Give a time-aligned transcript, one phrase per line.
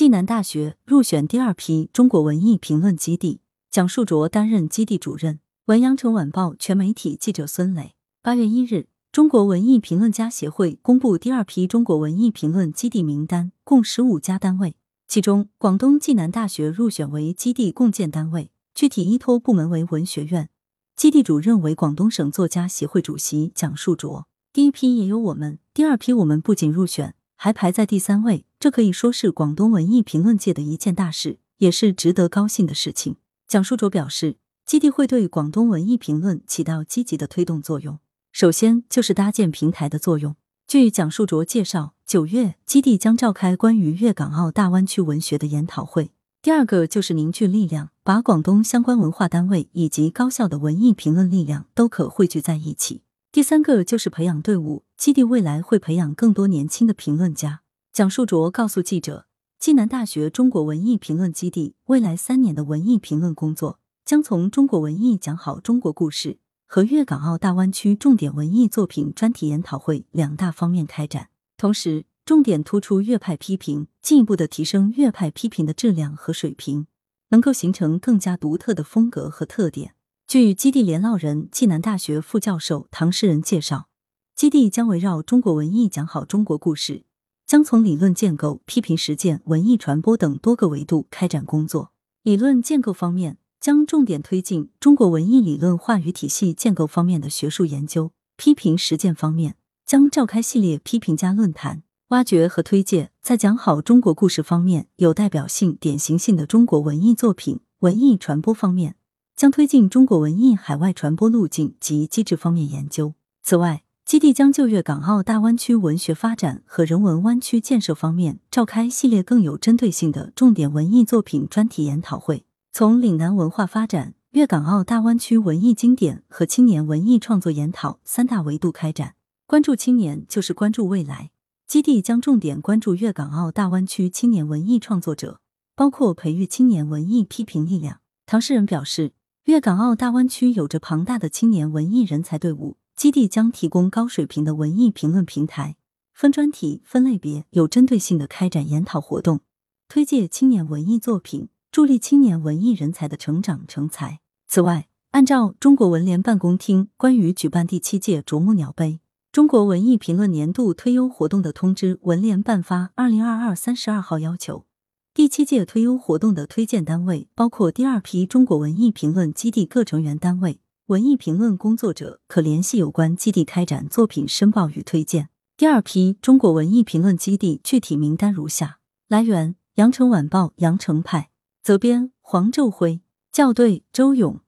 [0.00, 5.40] 暨南大学入选第二批中国文艺评论基地，蒋树卓担任基地主任。
[5.66, 7.92] 文阳城晚报全媒体记者孙磊。
[8.22, 14.74] 八月一日，中国文艺评论家协会公布第二批中国文艺评论基地名单，共十五家单位，
[15.06, 20.48] 其中广东暨南大学入选为基地共建单位，具体依托部门为文学院，
[20.96, 24.26] 基地主任为广东省作家协会主席蒋树卓。
[24.50, 28.46] 第一批也有我们，第二批我们不仅入选，还排在第三位。
[28.60, 33.16] 这可以说是广东文艺评论界的一件大事，也是值得高兴的事情。
[33.48, 37.98] 蒋树卓表示，基地会对广东文艺评论起到积极的推动作用。
[38.32, 40.36] 首先就是搭建平台的作用。
[40.66, 46.10] 据蒋树卓介绍，九月基地将召开关于粤港澳大湾区文学的研讨会。
[46.42, 53.00] 第二个就是凝聚力量，把广东相关文化单位以及高校的文艺评论力量都可汇聚在一起。
[53.32, 57.62] 第三个就是培养队伍，基地未来会培养更多年轻的评论家。
[57.92, 59.26] 蒋树卓告诉记者，
[59.58, 76.86] 暨南大学中国文艺评论基地未来三年的文艺评论工作将从中国文艺讲好中国故事和粤港澳大湾区重点文艺作品专题研讨会两大方面开展，同时重点突出粤派批评，进一步的提升粤派批评的质量和水平，
[77.30, 79.96] 能够形成更加独特的风格和特点。
[80.28, 83.88] 据基地联络人、暨南大学副教授唐诗人介绍，
[84.36, 87.02] 基地将围绕中国文艺讲好中国故事。
[87.50, 91.90] 将从理论建构、批评实践、文艺传播等多个维度开展工作。
[92.22, 108.94] 理论建构方面，将重点推进中国文艺理论话语体系建构方面的学术研究；批评实践方面，将召开系列批评家论坛，挖掘和推介在讲好中国故事方面有代表性、典型性的中国文艺作品；文艺传播方面，
[109.34, 113.14] 将推进中国文艺海外传播路径及机制方面研究。
[113.42, 129.14] 此外，基地将就粤港澳大湾区文学发展和人文湾区建设方面召开系列更有针对性的重点文艺作品专题研讨会，从岭南文化发展、粤港澳大湾区文艺经典和青年文艺创作研讨三大维度开展。
[129.46, 131.30] 关注青年就是关注未来，
[131.68, 135.38] 基地将重点关注粤港澳大湾区青年文艺创作者，
[135.76, 138.00] 包括培育青年文艺批评力量。
[138.26, 139.12] 唐诗人表示，
[139.44, 142.76] 粤港澳大湾区有着庞大的青年文艺人才队伍。
[143.00, 145.76] 基地将提供高水平的文艺评论平台，
[146.12, 149.40] 分专题、分类别，有针对性的开展研讨活动，
[149.88, 154.20] 推介青年文艺作品，助力青年文艺人才的成长成才。
[154.46, 159.00] 此外，按照中国文联办公厅关于举办第七届啄木鸟杯
[159.32, 164.66] 中国文艺评论年度推优活动的通知，文联办发二零二二三十二号要求，
[165.14, 170.60] 第七届推优活动的推荐单位包括第二批中国文艺评论基地各成员单位。
[170.90, 175.28] 文艺评论工作者可联系有关基地开展作品申报与推荐。
[175.56, 181.30] 第二批中国文艺评论基地具体名单如下：来源：羊城晚报羊城派，
[181.62, 184.40] 责编：黄昼辉，校对：周勇。